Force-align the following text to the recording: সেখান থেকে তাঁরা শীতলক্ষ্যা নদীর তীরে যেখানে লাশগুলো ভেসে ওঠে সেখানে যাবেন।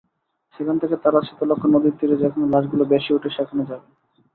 সেখান 0.55 0.75
থেকে 0.81 0.95
তাঁরা 1.03 1.19
শীতলক্ষ্যা 1.27 1.69
নদীর 1.69 1.95
তীরে 1.99 2.15
যেখানে 2.17 2.45
লাশগুলো 2.53 2.83
ভেসে 2.91 3.11
ওঠে 3.13 3.29
সেখানে 3.37 3.63
যাবেন। 3.69 3.91